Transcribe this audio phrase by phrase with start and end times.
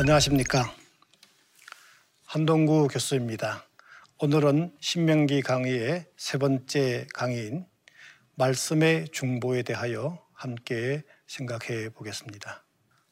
[0.00, 0.74] 안녕하십니까.
[2.24, 3.66] 한동구 교수입니다.
[4.18, 7.66] 오늘은 신명기 강의의 세 번째 강의인
[8.34, 12.64] 말씀의 중보에 대하여 함께 생각해 보겠습니다.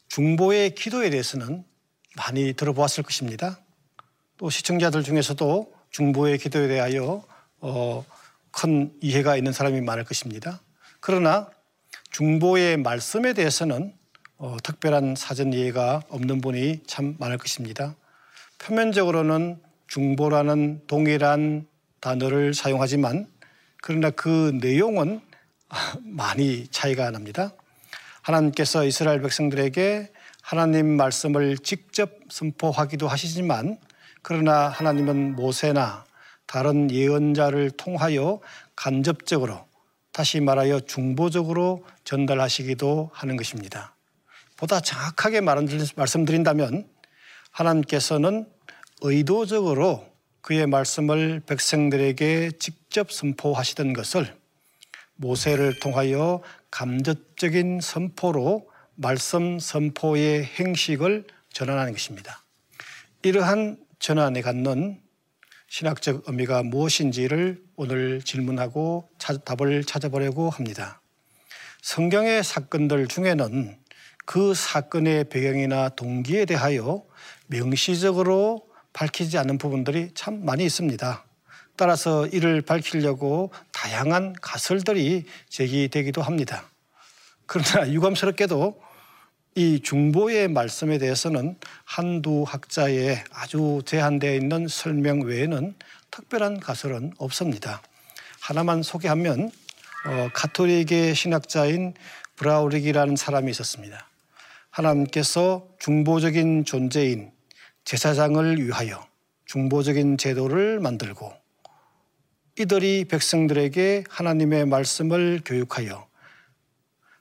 [0.09, 1.65] 중보의 기도에 대해서는
[2.19, 3.61] 많이 들어보았을 것입니다.
[4.37, 7.25] 또 시청자들 중에서도 중보의 기도에 대하여
[7.61, 8.05] 어,
[8.51, 10.61] 큰 이해가 있는 사람이 많을 것입니다.
[11.01, 11.49] 그러나
[12.11, 13.95] 중보의 말씀에 대해서는
[14.37, 17.95] 어, 특별한 사전 이해가 없는 분이 참 많을 것입니다.
[18.59, 21.67] 표면적으로는 중보라는 동일한
[22.01, 23.29] 단어를 사용하지만
[23.83, 25.21] 그러나 그 내용은
[26.03, 27.53] 많이 차이가 납니다.
[28.23, 30.13] 하나님께서 이스라엘 백성들에게
[30.49, 33.77] 하나님 말씀을 직접 선포하기도 하시지만
[34.23, 36.07] 그러나 하나님은 모세나
[36.47, 38.41] 다른 예언자를 통하여
[38.75, 39.67] 간접적으로
[40.11, 43.95] 다시 말하여 중보적으로 전달하시기도 하는 것입니다.
[44.57, 46.89] 보다 정확하게 말씀드린다면
[47.51, 48.49] 하나님께서는
[49.03, 50.07] 의도적으로
[50.41, 54.35] 그의 말씀을 백성들에게 직접 선포하시던 것을
[55.17, 56.41] 모세를 통하여
[56.71, 58.67] 감접적인 선포로
[59.01, 62.43] 말씀 선포의 행식을 전환하는 것입니다.
[63.23, 65.01] 이러한 전환에 갖는
[65.69, 69.09] 신학적 의미가 무엇인지를 오늘 질문하고
[69.45, 71.01] 답을 찾아보려고 합니다.
[71.81, 73.79] 성경의 사건들 중에는
[74.27, 77.05] 그 사건의 배경이나 동기에 대하여
[77.47, 81.25] 명시적으로 밝히지 않는 부분들이 참 많이 있습니다.
[81.77, 86.69] 따라서 이를 밝히려고 다양한 가설들이 제기되기도 합니다.
[87.47, 88.88] 그러나 유감스럽게도
[89.59, 95.75] 이 중보의 말씀에 대해서는 한두 학자의 아주 제한되어 있는 설명 외에는
[96.13, 97.83] 특별한 가설은 없습니다.
[98.39, 99.51] 하나만 소개하면
[100.07, 101.95] 어, 가톨릭의 신학자인
[102.37, 104.09] 브라우릭이라는 사람이 있었습니다.
[104.71, 107.33] 하나님께서 중보적인 존재인
[107.85, 109.05] 제사장을 위하여
[109.47, 111.33] 중보적인 제도를 만들고
[112.61, 116.08] 이들이 백성들에게 하나님의 말씀을 교육하여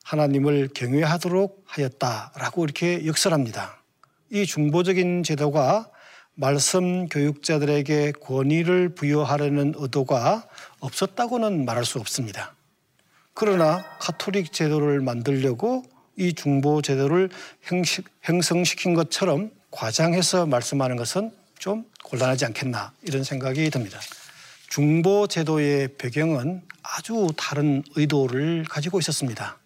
[0.08, 3.84] 하나님을 경외하도록 하였다라고 이렇게 역설합니다.
[4.32, 5.90] 이 중보적인 제도가
[6.34, 10.48] 말씀 교육자들에게 권위를 부여하려는 의도가
[10.80, 12.56] 없었다고는 말할 수 없습니다.
[13.34, 15.84] 그러나 카톨릭 제도를 만들려고
[16.16, 17.30] 이 중보 제도를
[18.22, 24.00] 형성시킨 것처럼 과장해서 말씀하는 것은 좀 곤란하지 않겠나 이런 생각이 듭니다.
[24.70, 29.58] 중보 제도의 배경은 아주 다른 의도를 가지고 있었습니다.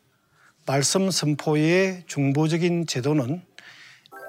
[0.71, 3.41] 말씀 선포의 중보적인 제도는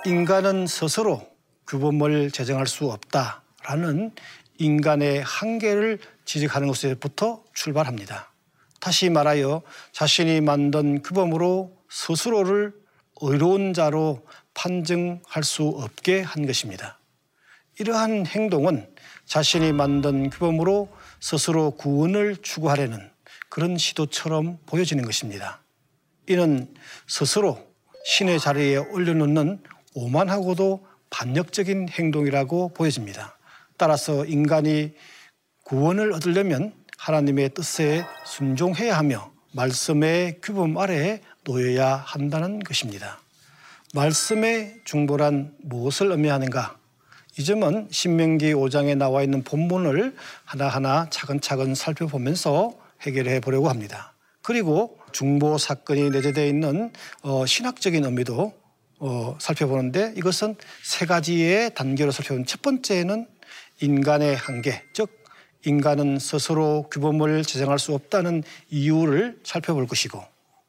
[0.05, 1.25] 인간은 스스로
[1.69, 4.11] 규범을 제정할 수 없다라는
[4.59, 8.33] 인간의 한계를 지적하는 것에부터 출발합니다.
[8.81, 12.75] 다시 말하여 자신이 만든 규범으로 스스로를
[13.21, 16.99] 의로운 자로 판정할 수 없게 한 것입니다.
[17.79, 18.93] 이러한 행동은
[19.27, 20.89] 자신이 만든 규범으로
[21.21, 23.13] 스스로 구원을 추구하려는
[23.49, 25.62] 그런 시도처럼 보여지는 것입니다.
[26.29, 26.73] 이는
[27.07, 27.59] 스스로
[28.05, 29.63] 신의 자리에 올려놓는
[29.95, 33.39] 오만하고도 반역적인 행동이라고 보여집니다.
[33.77, 34.95] 따라서 인간이
[35.65, 43.21] 구원을 얻으려면 하나님의 뜻에 순종해야 하며 말씀의 규범 아래에 놓여야 한다는 것입니다.
[43.95, 46.79] 말씀의 중보란 무엇을 의미하는가?
[47.39, 54.15] 이 점은 신명기 5장에 나와 있는 본문을 하나하나 차근차근 살펴보면서 해결해 보려고 합니다.
[54.43, 56.93] 그리고 중보 사건이 내재되어 있는
[57.23, 58.53] 어, 신학적인 의미도
[58.99, 63.27] 어, 살펴보는데 이것은 세 가지의 단계로 살펴보는 첫 번째는
[63.81, 65.23] 인간의 한계, 즉
[65.65, 70.23] 인간은 스스로 규범을 제정할 수 없다는 이유를 살펴볼 것이고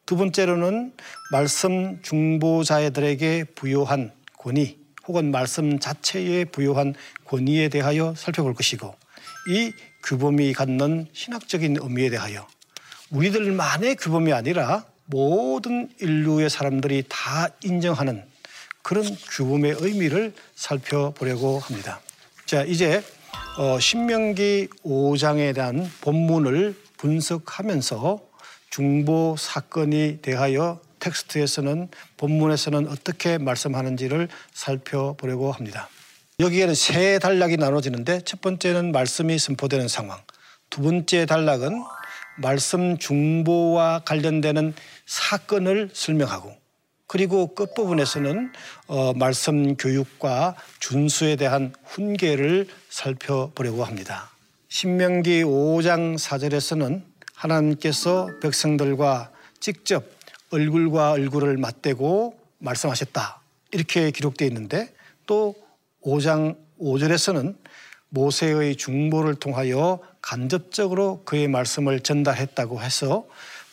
[0.06, 0.94] 두 번째로는
[1.32, 4.78] 말씀 중보자들에게 부여한 권위
[5.08, 6.96] 혹은 말씀 자체에 부여한
[7.26, 8.96] 권위에 대하여 살펴볼 것이고
[9.50, 9.72] 이
[10.04, 12.48] 규범이 갖는 신학적인 의미에 대하여
[13.14, 18.24] 우리들만의 규범이 아니라 모든 인류의 사람들이 다 인정하는
[18.82, 22.02] 그런 규범의 의미를 살펴보려고 합니다.
[22.46, 23.04] 자, 이제
[23.58, 28.20] 어, 신명기 5장에 대한 본문을 분석하면서
[28.72, 35.88] 중보 사건이 대하여 텍스트에서는 본문에서는 어떻게 말씀하는지를 살펴보려고 합니다.
[36.40, 40.20] 여기에는 세 단락이 나눠지는데 첫 번째는 말씀이 선포되는 상황,
[40.72, 41.84] 두 번째 단락은
[42.38, 44.74] 말씀 중보와 관련되는
[45.06, 46.56] 사건을 설명하고
[47.08, 48.52] 그리고 끝부분에서는
[48.88, 54.32] 어, 말씀 교육과 준수에 대한 훈계를 살펴보려고 합니다.
[54.70, 57.04] 신명기 5장 4절에서는
[57.36, 60.06] 하나님께서 백성들과 직접
[60.50, 63.42] 얼굴과 얼굴을 맞대고 말씀하셨다.
[63.72, 64.92] 이렇게 기록되어 있는데
[65.28, 65.56] 또
[66.04, 67.56] 5장 5절에서는
[68.10, 73.26] 모세의 중보를 통하여 간접적으로 그의 말씀을 전달했다고 해서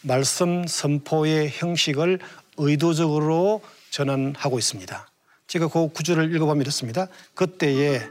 [0.03, 2.19] 말씀 선포의 형식을
[2.59, 5.09] 의도적으로 전환하고 있습니다.
[5.47, 7.07] 제가 그 구절을 읽어보면 이렇습니다.
[7.35, 8.03] 그때에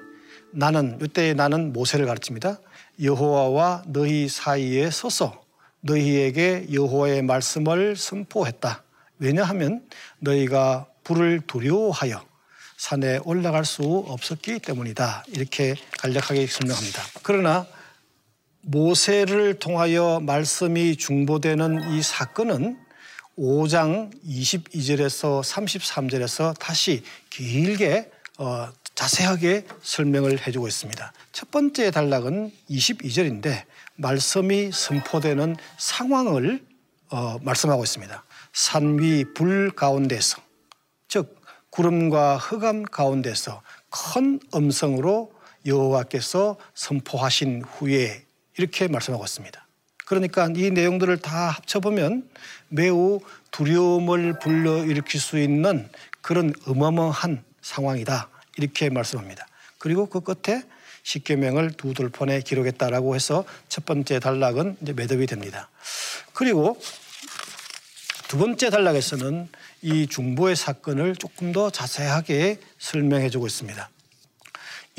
[0.52, 2.60] 나는 이때에 나는 모세를 가르칩니다.
[3.04, 5.44] 여호와와 너희 사이에 서서
[5.82, 8.84] 너희에게 여호와의 말씀을 선포했다.
[9.20, 9.86] 왜냐하면
[10.20, 12.26] 너희가 불을 두려워하여
[12.78, 15.26] 산에 올라갈 수 없었기 때문이다.
[15.28, 17.04] 이렇게 간략하게 설명합니다.
[17.22, 17.68] 그러나
[18.62, 22.78] 모세를 통하여 말씀이 중보되는 이 사건은
[23.38, 31.14] 5장 22절에서 33절에서 다시 길게 어, 자세하게 설명을 해주고 있습니다.
[31.32, 33.64] 첫 번째 단락은 22절인데
[33.96, 36.66] 말씀이 선포되는 상황을
[37.12, 38.24] 어, 말씀하고 있습니다.
[38.54, 40.42] 산 위 불 가운데서
[41.08, 41.40] 즉
[41.70, 45.32] 구름과 흑암 가운데서 큰 음성으로
[45.66, 48.26] 여호와께서 선포하신 후에
[48.60, 49.66] 이렇게 말씀하고 있습니다.
[50.06, 52.30] 그러니까 이 내용들을 다 합쳐보면
[52.68, 53.22] 매우
[53.52, 55.88] 두려움을 불러일으킬 수 있는
[56.22, 58.28] 그런 어마어마한 상황이다.
[58.58, 59.48] 이렇게 말씀합니다.
[59.78, 60.64] 그리고 그 끝에
[61.04, 65.70] 십계명을 두 돌판에 기록했다라고 해서 첫 번째 단락은 이제 매듭이 됩니다.
[66.34, 66.78] 그리고
[68.28, 69.48] 두 번째 단락에서는
[69.84, 73.90] 이 중보의 사건을 조금 더 자세하게 설명해 주고 있습니다.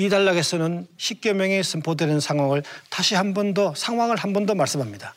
[0.00, 5.14] 이 단락에서는 십계명이 선포되는 상황을 다시 한 번 더 상황을 한 번 더 말씀합니다.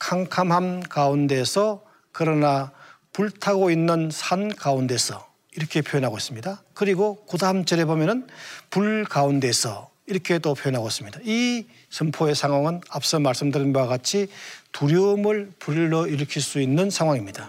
[0.00, 2.72] 캄캄함 가운데서 그러나
[3.12, 5.24] 불타고 있는 산 가운데서
[5.54, 6.60] 이렇게 표현하고 있습니다.
[6.74, 8.26] 그리고 그 다음 절에 보면은
[8.68, 11.20] 불 가운데서 이렇게 또 표현하고 있습니다.
[11.22, 14.26] 이 선포의 상황은 앞서 말씀드린 바와 같이
[14.72, 17.48] 두려움을 불러 일으킬 수 있는 상황입니다.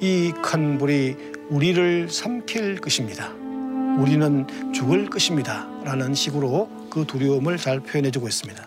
[0.00, 1.16] 이 큰 불이
[1.50, 3.41] 우리를 삼킬 것입니다.
[3.98, 5.68] 우리는 죽을 것입니다.
[5.84, 8.66] 라는 식으로 그 두려움을 잘 표현해 주고 있습니다.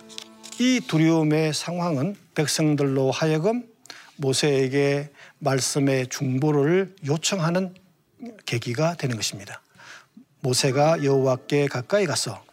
[0.59, 3.65] 이 두려움의 상황은 백성들로 하여금
[4.17, 7.73] 모세에게 말씀의 중보를 요청하는
[8.45, 9.61] 계기가 되는 것입니다.
[10.41, 12.43] 모세가 여호와께 가까이 가서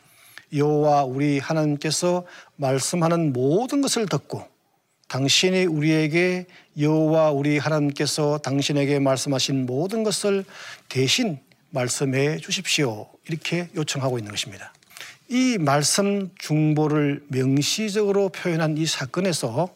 [0.54, 2.26] 여호와 우리 하나님께서
[2.56, 4.44] 말씀하는 모든 것을 듣고
[5.08, 6.46] 당신이 우리에게
[6.78, 10.44] 여호와 우리 하나님께서 당신에게 말씀하신 모든 것을
[10.88, 11.38] 대신
[11.72, 13.08] 말씀해 주십시오.
[13.28, 14.72] 이렇게 요청하고 있는 것입니다.
[15.28, 19.69] 이 말씀 중보를 명시적으로 표현한 이 사건에서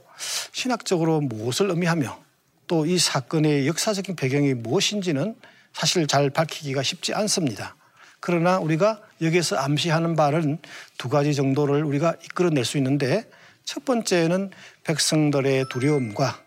[0.52, 2.24] 신학적으로 무엇을 의미하며
[2.66, 5.36] 또 이 사건의 역사적인 배경이 무엇인지는
[5.72, 7.76] 사실 잘 밝히기가 쉽지 않습니다.
[8.20, 10.58] 그러나 우리가 여기에서 암시하는 바는
[10.98, 13.28] 두 가지 정도를 우리가 이끌어낼 수 있는데
[13.64, 14.50] 첫 번째는
[14.84, 16.42] 백성들의 두려움과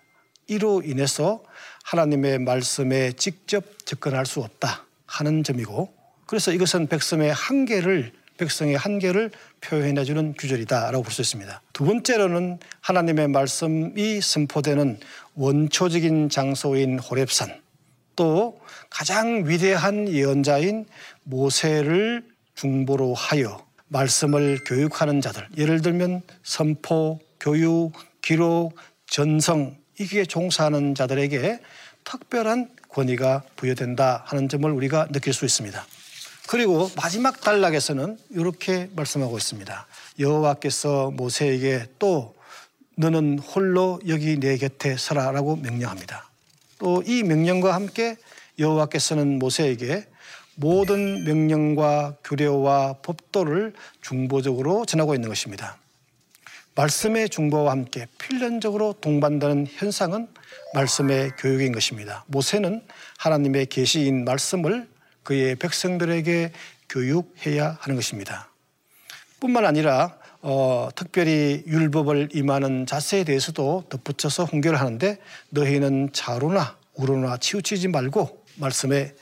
[0.48, 1.44] 이로 인해서
[1.84, 5.92] 하나님의 말씀에 직접 접근할 수 없다 하는 점이고
[6.26, 11.62] 그래서 이것은 백성의 한계를 백성의 한계를 표현해 주는 규절이다라고 볼 수 있습니다.
[11.74, 15.00] 두 번째로는 하나님의 말씀이 선포되는
[15.36, 17.60] 원초적인 장소인 호렙산
[18.16, 18.60] 또
[18.90, 20.86] 가장 위대한 예언자인
[21.24, 22.26] 모세를
[22.56, 28.76] 중보로 하여 말씀을 교육하는 자들, 예를 들면 선포, 교육, 기록,
[29.08, 31.60] 전성, 이게 종사하는 자들에게
[32.04, 35.86] 특별한 권위가 부여된다 하는 점을 우리가 느낄 수 있습니다.
[36.48, 39.88] 그리고 마지막 단락에서는 이렇게 말씀하고 있습니다.
[40.20, 42.36] 여호와께서 모세에게 또
[42.96, 46.28] 너는 홀로 여기 내 곁에 서라라고 명령합니다.
[46.80, 48.18] 또 이 명령과 함께
[48.58, 50.06] 여호와께서는 모세에게
[50.56, 55.78] 모든 명령과 규례와 법도를 중보적으로 전하고 있는 것입니다.
[56.76, 60.28] 말씀의 중보와 함께 필연적으로 동반되는 현상은
[60.74, 62.24] 말씀의 교육인 것입니다.
[62.28, 62.82] 모세는
[63.18, 64.88] 하나님의 계시인 말씀을
[65.24, 66.52] 그의 백성들에게
[66.90, 68.50] 교육해야 하는 것입니다.
[69.40, 75.18] 뿐만 아니라 어, 특별히 율법을 임하는 자세에 대해서도 덧붙여서 훈계를 하는데
[75.50, 79.16] 너희는 자로나 우로나 치우치지 말고 말씀에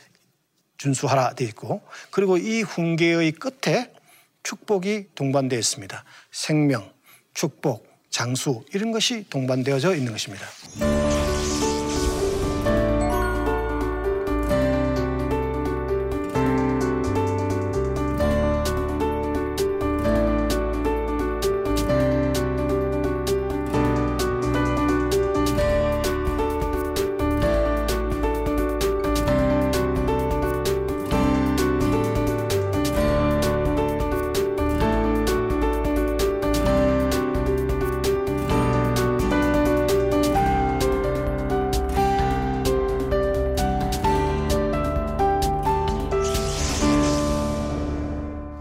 [0.77, 1.81] 준수하라 되어 있고
[2.11, 3.91] 그리고 이 훈계의 끝에
[4.43, 6.03] 축복이 동반되어 있습니다.
[6.31, 6.91] 생명,
[7.33, 10.45] 축복, 장수 이런 것이 동반되어져 있는 것입니다.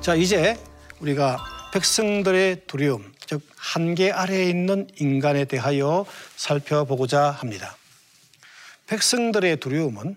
[0.07, 0.57] 자, 이제
[1.01, 7.77] 우리가 백성들의 두려움, 즉 한계 아래에 있는 인간에 대하여 살펴보고자 합니다.
[8.87, 10.17] 백성들의 두려움은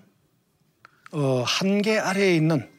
[1.14, 2.70] 어, 한계 아래에 있는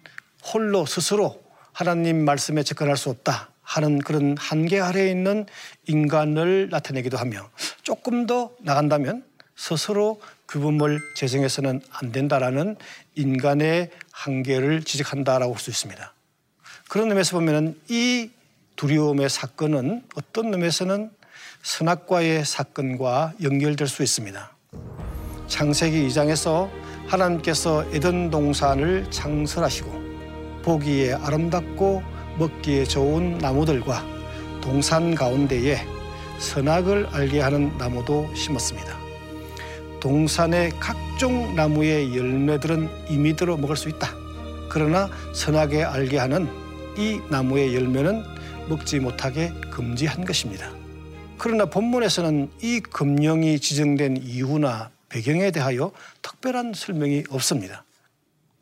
[0.55, 5.47] 홀로 스스로 하나님 말씀에 접근할 수 없다 하는 그런 한계 아래에 있는
[5.89, 7.51] 인간을 나타내기도 하며
[7.83, 9.25] 조금 더 나간다면
[9.57, 12.77] 스스로 규범을 재정해서는 안 된다라는
[13.17, 16.15] 인간의 한계를 지적한다라고 볼 수 있습니다.
[16.91, 18.31] 그런 의미에서 보면은 이
[18.75, 21.13] 두려움의 사건은 어떤 의미에서는
[21.63, 24.51] 선악과의 사건과 연결될 수 있습니다.
[25.47, 26.69] 창세기 2장에서
[27.07, 32.03] 하나님께서 에덴 동산을 창설하시고 보기에 아름답고
[32.41, 34.05] 먹기에 좋은 나무들과
[34.61, 35.87] 동산 가운데에
[36.41, 38.99] 선악을 알게 하는 나무도 심었습니다.
[40.01, 44.13] 동산의 각종 나무의 열매들은 임의대로 먹을 수 있다.
[44.69, 48.25] 그러나 선악에 알게 하는 이 나무의 열매는
[48.69, 50.71] 먹지 못하게 금지한 것입니다.
[51.39, 55.93] 그러나 본문에서는 이 금령이 지정된 이유나 배경에 대하여
[56.23, 57.85] 특별한 설명이 없습니다.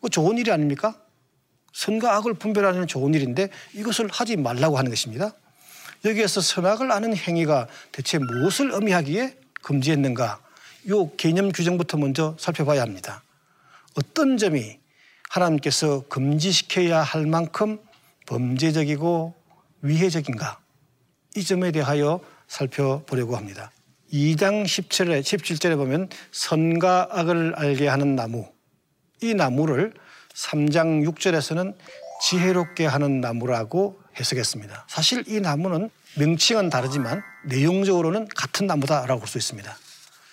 [0.00, 0.94] 뭐 좋은 일이 아닙니까?
[1.72, 5.32] 선과 악을 분별하는 좋은 일인데 이것을 하지 말라고 하는 것입니다.
[6.04, 10.40] 여기에서 선악을 아는 행위가 대체 무엇을 의미하기에 금지했는가?
[10.84, 13.22] 이 개념 규정부터 먼저 살펴봐야 합니다.
[13.94, 14.78] 어떤 점이
[15.28, 17.78] 하나님께서 금지시켜야 할 만큼
[18.28, 19.34] 범죄적이고
[19.80, 20.58] 위해적인가
[21.34, 23.72] 이 점에 대하여 살펴보려고 합니다.
[24.12, 28.46] 2장 17절에, 17절에 보면 선과 악을 알게 하는 나무
[29.22, 29.94] 이 나무를
[30.34, 31.74] 3장 6절에서는
[32.22, 34.86] 지혜롭게 하는 나무라고 해석했습니다.
[34.88, 39.76] 사실 이 나무는 명칭은 다르지만 내용적으로는 같은 나무다라고 볼 수 있습니다.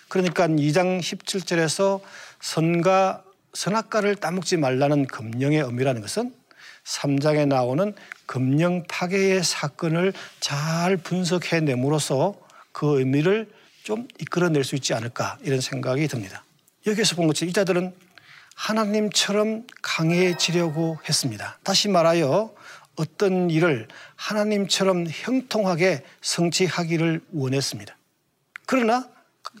[0.08, 2.00] 그러니까 2장 17절에서
[2.40, 3.24] 선과
[3.54, 6.32] 선악과를 따먹지 말라는 금령의 의미라는 것은
[6.86, 7.94] 3장에 나오는
[8.26, 12.34] 금령 파괴의 사건을 잘 분석해 내므로써
[12.72, 13.50] 그 의미를
[13.82, 16.44] 좀 이끌어낼 수 있지 않을까 이런 생각이 듭니다.
[16.86, 17.94] 여기서 본 것처럼 이 자들은
[18.54, 21.58] 하나님처럼 강해지려고 했습니다.
[21.62, 22.54] 다시 말하여
[22.96, 27.96] 어떤 일을 하나님처럼 형통하게 성취하기를 원했습니다.
[28.64, 29.08] 그러나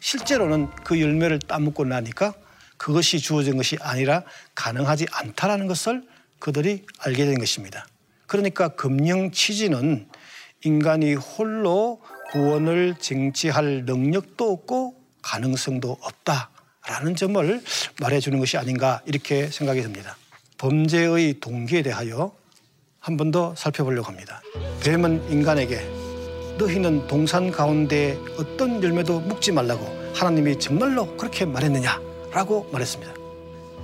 [0.00, 2.34] 실제로는 그 열매를 따먹고 나니까
[2.76, 4.22] 그것이 주어진 것이 아니라
[4.54, 6.02] 가능하지 않다라는 것을
[6.38, 7.86] 그들이 알게 된 것입니다.
[8.26, 10.08] 그러니까 금령 취지는
[10.64, 12.00] 인간이 홀로
[12.32, 17.62] 구원을 쟁취할 능력도 없고 가능성도 없다라는 점을
[18.00, 20.16] 말해주는 것이 아닌가 이렇게 생각이 듭니다.
[20.58, 22.32] 범죄의 동기에 대하여
[22.98, 24.42] 한 번 더 살펴보려고 합니다.
[24.82, 25.76] 뱀은 인간에게
[26.58, 33.14] 너희는 동산 가운데 어떤 열매도 묵지 말라고 하나님이 정말로 그렇게 말했느냐라고 말했습니다.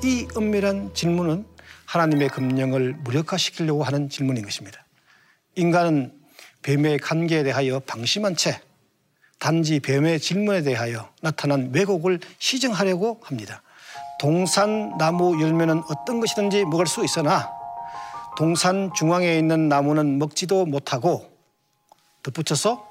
[0.04, 1.44] 이 은밀한 질문은
[1.92, 4.82] 하나님의 금령을 무력화시키려고 하는 질문인 것입니다.
[5.56, 6.10] 인간은
[6.62, 8.62] 뱀의 관계에 대하여 방심한 채
[9.38, 13.62] 단지 뱀의 질문에 대하여 나타난 왜곡을 시정하려고 합니다.
[14.18, 17.52] 동산 나무 열매는 어떤 것이든지 먹을 수 있으나
[18.38, 21.30] 동산 중앙에 있는 나무는 먹지도 못하고
[22.22, 22.88] 덧붙여서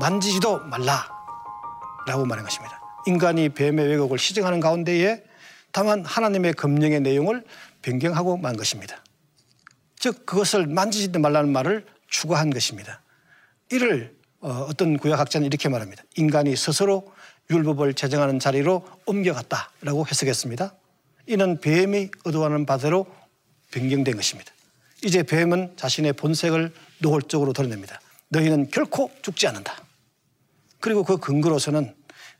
[0.00, 2.80] 만지지도 말라라고 말한 것입니다.
[3.06, 5.22] 인간이 뱀의 왜곡을 시정하는 가운데에
[5.70, 7.44] 다만 하나님의 금령의 내용을
[7.82, 9.04] 변경하고 만 것입니다.
[9.98, 13.02] 즉 그것을 만지지 말라는 말을 추가한 것입니다.
[13.70, 16.02] 이를 어, 어떤 구약학자는 이렇게 말합니다.
[16.16, 17.12] 인간이 스스로
[17.50, 20.74] 율법을 제정하는 자리로 옮겨갔다라고 해석했습니다.
[21.26, 23.06] 이는 뱀이 의도하는 바대로
[23.70, 24.52] 변경된 것입니다.
[25.04, 28.00] 이제 뱀은 자신의 본색을 노골적으로 드러냅니다.
[28.28, 29.84] 너희는 결코 죽지 않는다.
[30.80, 31.94] 그리고 그 근거로서는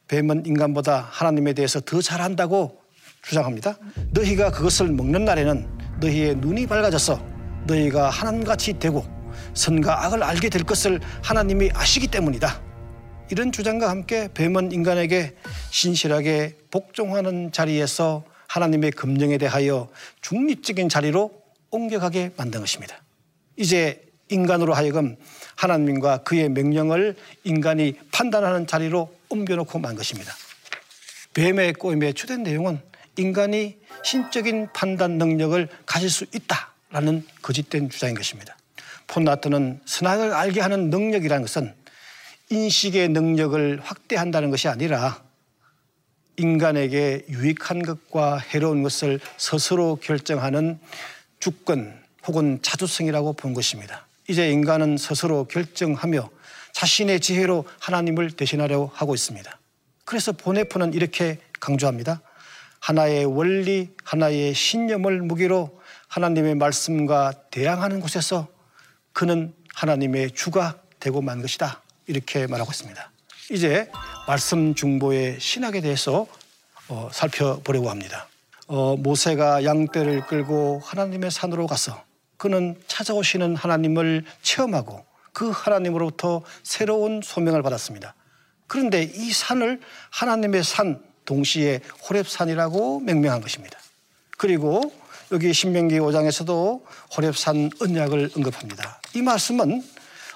[0.09, 2.82] 뱀은 인간보다 하나님에 대해서 더 잘한다고
[3.23, 3.79] 주장합니다.
[4.11, 5.69] 너희가 그것을 먹는 날에는
[6.01, 7.25] 너희의 눈이 밝아져서
[7.67, 9.07] 너희가 하나님같이 되고
[9.55, 12.61] 선과 악을 알게 될 것을 하나님이 아시기 때문이다.
[13.31, 15.35] 이런 주장과 함께 뱀은 인간에게
[15.71, 19.89] 신실하게 복종하는 자리에서 하나님의 금령에 대하여
[20.21, 21.33] 중립적인 자리로
[21.71, 22.97] 옮겨가게 만든 것입니다.
[23.57, 25.17] 이제 인간으로 하여금
[25.57, 30.35] 하나님과 그의 명령을 인간이 판단하는 자리로 옮겨놓고 만 것입니다.
[31.35, 32.81] 뱀의 꼬임의 주된 내용은
[33.17, 38.57] 인간이 신적인 판단 능력을 가질 수 있다라는 거짓된 주장인 것입니다.
[39.07, 41.75] 폰나트는 선악을 알게 하는 능력이라는 것은
[42.51, 45.23] 인식의 능력을 확대한다는 것이 아니라
[46.37, 50.79] 인간에게 유익한 것과 해로운 것을 스스로 결정하는
[51.41, 54.07] 주권 혹은 자주성이라고 본 것입니다.
[54.29, 56.31] 이제 인간은 스스로 결정하며
[56.73, 59.59] 자신의 지혜로 하나님을 대신하려고 하고 있습니다.
[60.05, 62.23] 그래서 보네프는 이렇게 강조합니다.
[62.83, 68.49] 하나의 원리, 하나의 신념을 무기로 하나님의 말씀과 대항하는 곳에서
[69.13, 71.81] 그는 하나님의 주가 되고 만 것이다.
[72.09, 73.11] 이렇게 말하고 있습니다.
[73.53, 73.89] 이제
[74.27, 76.27] 말씀 중보의 신학에 대해서
[76.89, 78.27] 어, 살펴보려고 합니다.
[78.67, 82.03] 어, 모세가 양떼를 끌고 하나님의 산으로 가서
[82.37, 88.17] 그는 찾아오시는 하나님을 체험하고 그 하나님으로부터 새로운 소명을 받았습니다.
[88.67, 93.79] 그런데 이 산을 하나님의 산 동시에 호랩산이라고 명명한 것입니다.
[94.37, 94.93] 그리고
[95.31, 99.01] 여기 신명기 5장에서도 호랩산 언약을 언급합니다.
[99.15, 99.83] 이 말씀은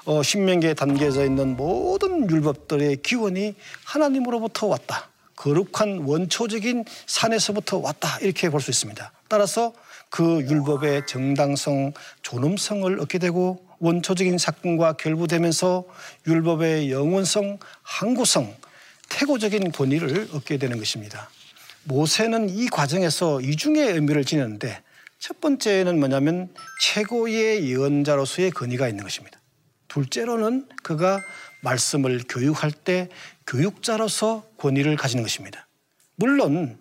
[0.07, 5.09] 어, 신명기에 담겨져 있는 모든 율법들의 기원이 하나님으로부터 왔다.
[5.35, 8.19] 거룩한 원초적인 산에서부터 왔다.
[8.21, 9.13] 이렇게 볼 수 있습니다.
[9.29, 9.73] 따라서
[10.09, 15.85] 그 율법의 정당성, 존엄성을 얻게 되고 원초적인 사건과 결부되면서
[16.27, 18.55] 율법의 영원성, 항구성,
[19.09, 21.31] 태고적인 권위를 얻게 되는 것입니다.
[21.85, 24.83] 모세는 이 과정에서 이중의 의미를 지녔는데
[25.19, 29.41] 첫 번째는 뭐냐면 최고의 예언자로서의 권위가 있는 것입니다.
[29.89, 31.21] 둘째로는 그가
[31.63, 33.09] 말씀을 교육할 때
[33.47, 35.67] 교육자로서 권위를 가지는 것입니다.
[36.17, 36.79] 물론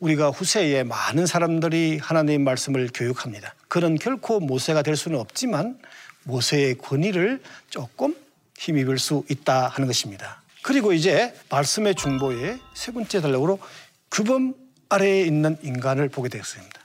[0.00, 3.54] 우리가 후세에 많은 사람들이 하나님의 말씀을 교육합니다.
[3.68, 5.78] 그는 결코 모세가 될 수는 없지만
[6.24, 8.14] 모세의 권위를 조금
[8.58, 10.42] 힘입을 수 있다 하는 것입니다.
[10.68, 13.58] 그리고 이제 말씀의 중보의 세 번째 단락으로
[14.10, 14.54] 규범
[14.90, 16.78] 아래에 있는 인간을 보게 되었습니다.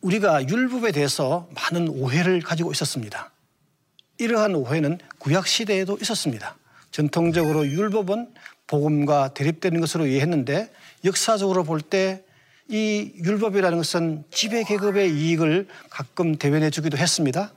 [0.00, 3.32] 우리가 율법에 대해서 많은 오해를 가지고 있었습니다.
[4.18, 6.56] 이러한 오해는 구약 시대에도 있었습니다.
[6.92, 8.32] 전통적으로 율법은
[8.68, 10.72] 복음과 대립되는 것으로 이해했는데
[11.04, 12.24] 역사적으로 볼 때
[12.68, 17.52] 이 율법이라는 것은 지배 계급의 이익을 가끔 대변해 주기도 했습니다.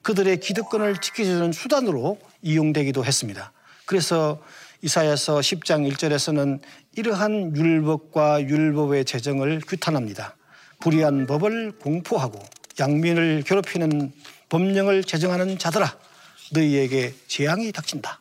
[0.00, 3.52] 그들의 기득권을 지켜주는 수단으로 이용되기도 했습니다.
[3.86, 4.42] 그래서
[4.84, 6.58] 이사야서 10장 1절에서는
[6.96, 10.36] 이러한 율법과 율법의 제정을 규탄합니다.
[10.80, 12.42] 불의한 법을 공포하고
[12.80, 14.12] 양민을 괴롭히는
[14.48, 15.96] 법령을 제정하는 자들아
[16.50, 18.18] 너희에게 재앙이 닥친다.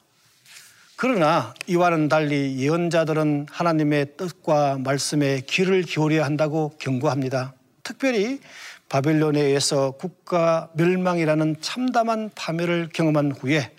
[0.95, 7.55] 그러나 이와는 달리 예언자들은 하나님의 뜻과 말씀에 귀를 기울여야 한다고 경고합니다.
[7.81, 8.39] 특별히
[8.87, 13.71] 바벨론에 의해서 국가 멸망이라는 참담한 파멸을 경험한 후에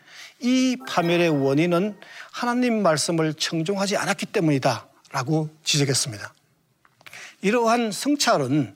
[0.42, 1.96] 이 파멸의 원인은
[2.30, 6.34] 하나님 말씀을 청종하지 않았기 때문이다 라고 지적했습니다.
[7.42, 8.74] 이러한 성찰은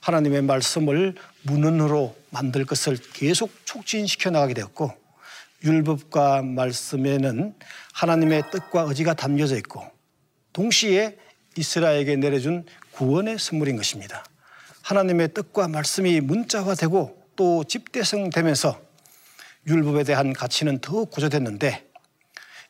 [0.00, 4.92] 하나님의 말씀을 문헌으로 만들 것을 계속 촉진시켜 나가게 되었고
[5.64, 7.54] 율법과 말씀에는
[7.92, 9.84] 하나님의 뜻과 의지가 담겨져 있고
[10.52, 11.18] 동시에
[11.56, 14.24] 이스라엘에게 내려준 구원의 선물인 것입니다.
[14.82, 18.89] 하나님의 뜻과 말씀이 문자화되고 또 집대성되면서
[19.66, 21.90] 율법에 대한 가치는 더욱 구조됐는데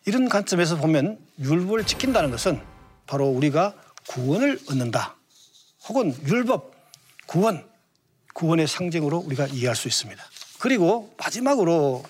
[0.06, 2.60] 이런 관점에서 보면 율법을 지킨다는 것은
[3.06, 3.74] 바로 우리가
[4.08, 5.16] 구원을 얻는다.
[5.88, 6.74] 혹은 율법,
[7.26, 7.68] 구원,
[8.34, 10.22] 구원의 상징으로 우리가 이해할 수 있습니다.
[10.58, 12.04] 그리고 마지막으로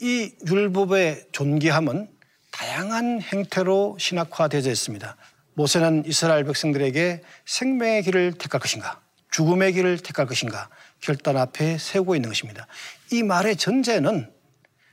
[0.00, 2.08] 이 율법의 존귀함은
[2.50, 5.16] 다양한 행태로 신학화되어 있습니다.
[5.54, 10.68] 모세는 이스라엘 백성들에게 생명의 길을 택할 것인가, 죽음의 길을 택할 것인가
[11.04, 12.66] 결단 앞에 세우고 있는 것입니다.
[13.12, 14.32] 이 말의 전제는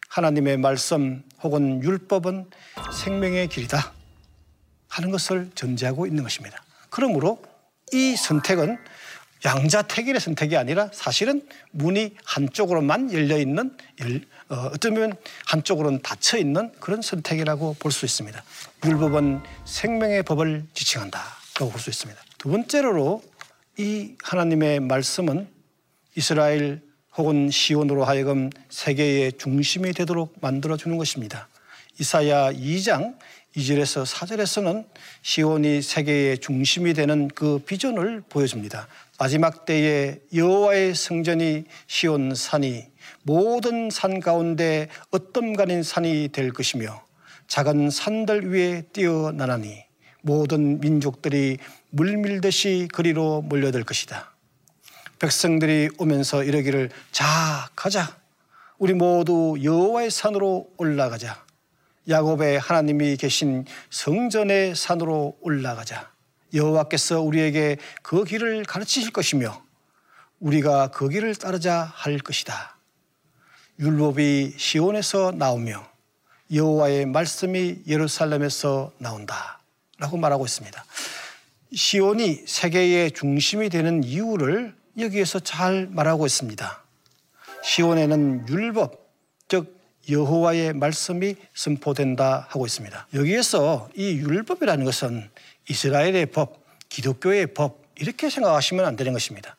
[0.10, 2.50] 하나님의 말씀 혹은 율법은
[2.94, 3.94] 생명의 길이다
[4.90, 6.62] 하는 것을 전제하고 있는 것입니다.
[6.90, 7.42] 그러므로
[7.94, 8.78] 이 선택은
[9.46, 13.76] 양자택일의 선택이 아니라 사실은 문이 한쪽으로만 열려 있는
[14.50, 15.14] 어, 어쩌면
[15.46, 18.44] 한쪽으로는 닫혀 있는 그런 선택이라고 볼 수 있습니다.
[18.84, 22.22] 율법은 생명의 법을 지칭한다라고 볼 수 있습니다.
[22.38, 23.24] 두 번째로
[23.78, 25.61] 이 하나님의 말씀은
[26.16, 26.82] 이스라엘
[27.18, 31.48] 혹은 시온으로 하여금 세계의 중심이 되도록 만들어 주는 것입니다.
[32.00, 33.16] 이사야 2장
[33.56, 34.86] 2절에서 4절에서는
[35.22, 38.88] 시온이 세계의 중심이 되는 그 비전을 보여줍니다.
[39.20, 42.86] 마지막 때에 여호와의 성전이 시온 산이
[43.24, 47.04] 모든 산 가운데 어떤 가는 산이 될 것이며
[47.48, 49.84] 작은 산들 위에 뛰어나나니
[50.22, 51.58] 모든 민족들이
[51.90, 54.34] 물밀듯이 그리로 몰려들 것이다.
[55.22, 58.18] 백성들이 오면서 이러기를 자 가자
[58.80, 61.46] 우리 모두 여호와의 산으로 올라가자
[62.10, 66.10] 야곱의 하나님이 계신 성전의 산으로 올라가자
[66.56, 69.62] 여호와께서 우리에게 그 길을 가르치실 것이며
[70.40, 72.76] 우리가 그 길을 따르자 할 것이다.
[73.80, 75.88] 율법이 시온에서 나오며
[76.52, 79.62] 여호와의 말씀이 예루살렘에서 나온다
[80.00, 80.84] 라고 말하고 있습니다.
[81.76, 86.84] 시온이 세계의 중심이 되는 이유를 여기에서 잘 말하고 있습니다.
[87.64, 89.12] 시온에는 율법,
[89.48, 93.08] 즉 여호와의 말씀이 선포된다 하고 있습니다.
[93.14, 95.30] 여기에서 이 율법이라는 것은
[95.70, 99.56] 이스라엘의 법, 기독교의 법 이렇게 생각하시면 안 되는 것입니다.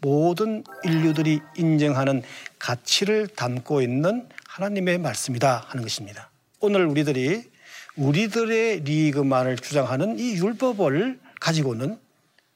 [0.00, 2.22] 모든 인류들이 인정하는
[2.58, 6.30] 가치를 담고 있는 하나님의 말씀이다 하는 것입니다.
[6.60, 7.50] 오늘 우리들이
[7.96, 11.98] 우리들의 리그만을 주장하는 이 율법을 가지고는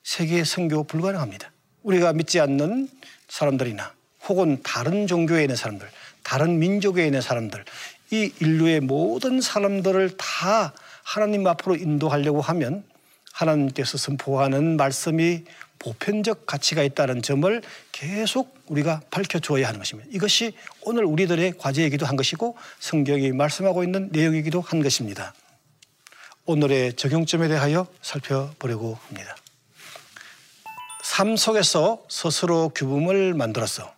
[0.03, 1.54] 세계 선교 불가능합니다.
[1.85, 2.89] 우리가 믿지 않는
[3.29, 3.93] 사람들이나
[4.29, 5.89] 혹은 다른 종교에 있는 사람들,
[6.23, 7.65] 다른 민족에 있는 사람들,
[8.11, 12.85] 이 인류의 모든 사람들을 다 하나님 앞으로 인도하려고 하면
[13.33, 15.45] 하나님께서 선포하는 말씀이
[15.79, 20.09] 보편적 가치가 있다는 점을 계속 우리가 밝혀주어야 하는 것입니다.
[20.13, 25.35] 이것이 오늘 우리들의 과제이기도 한 것이고 성경이 말씀하고 있는 내용이기도 한 것입니다.
[26.47, 29.37] 오늘의 적용점에 대하여 살펴보려고 합니다.
[31.15, 33.95] 삶 속에서 스스로 규범을 만들어서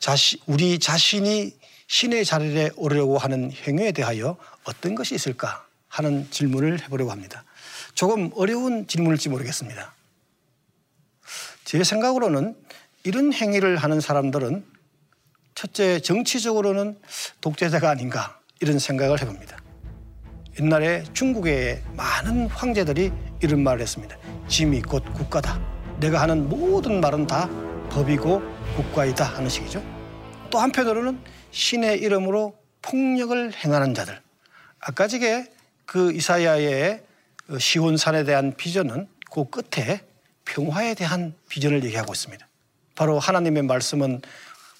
[0.00, 7.12] 자시, 우리 자신이 신의 자리에 오르려고 하는 행위에 대하여 어떤 것이 있을까 하는 질문을 해보려고
[7.12, 7.44] 합니다.
[7.94, 9.94] 조금 어려운 질문일지 모르겠습니다.
[11.64, 12.56] 제 생각으로는
[13.04, 14.66] 이런 행위를 하는 사람들은
[15.54, 16.98] 첫째 정치적으로는
[17.40, 19.58] 독재자가 아닌가 이런 생각을 해봅니다.
[20.58, 24.16] 옛날에 중국의 많은 황제들이 이런 말을 했습니다.
[24.48, 25.77] 짐이 곧 국가다.
[26.00, 27.48] 내가 하는 모든 말은 다
[27.90, 28.40] 법이고
[28.76, 29.82] 국가이다 하는 식이죠.
[30.50, 31.18] 또 한편으로는
[31.50, 34.20] 신의 이름으로 폭력을 행하는 자들.
[34.80, 35.46] 아까 전에
[35.86, 37.02] 그 이사야의
[37.58, 40.02] 시온산에 대한 비전은 그 끝에
[40.44, 42.46] 평화에 대한 비전을 얘기하고 있습니다.
[42.94, 44.22] 바로 하나님의 말씀은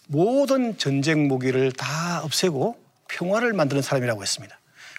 [0.07, 2.78] 모든 전쟁 무기를 다 없애고
[3.09, 4.59] 평화를 만드는 사람이라고 했습니다.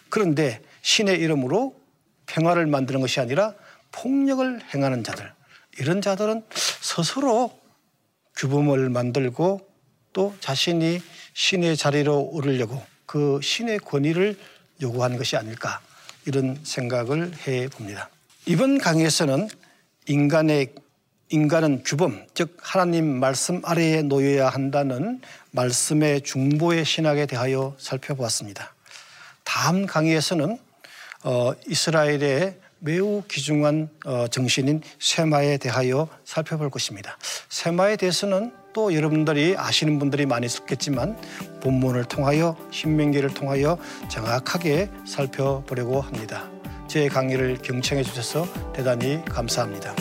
[0.10, 1.75] 그런데 신의 이름으로
[2.25, 3.53] 평화를 만드는 것이 아니라
[3.91, 5.32] 폭력을 행하는 자들,
[5.80, 7.58] 이런 자들은 스스로
[8.38, 9.68] 규범을 만들고
[10.13, 11.02] 또 자신이
[11.34, 14.38] 신의 자리로 오르려고 그 신의 권위를
[14.82, 15.82] 요구하는 것이 아닐까
[16.26, 18.10] 이런 생각을 해 봅니다.
[18.46, 19.48] 이번 강의에서는
[20.08, 20.74] 인간의
[21.32, 28.74] 인간은 규범, 즉 하나님 말씀 아래에 놓여야 한다는 말씀의 중보의 신학에 대하여 살펴보았습니다.
[29.44, 30.58] 다음 강의에서는
[31.24, 37.18] 어, 이스라엘의 매우 귀중한 어, 정신인 세마에 대하여 살펴볼 것입니다.
[37.50, 41.18] 세마에 대해서는 또 여러분들이 아시는 분들이 많이 있겠지만
[41.62, 43.78] 본문을 통하여 신명기를 통하여
[44.10, 46.50] 정확하게 살펴보려고 합니다.
[46.88, 49.94] 제 강의를 경청해 주셔서 대단히 감사합니다.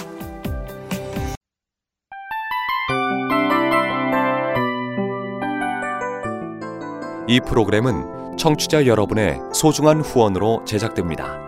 [7.26, 11.47] 이 프로그램은 청취자 여러분의 소중한 후원으로 제작됩니다.